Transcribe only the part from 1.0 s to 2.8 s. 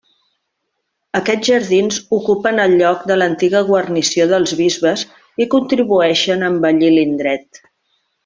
Aquests jardins ocupen el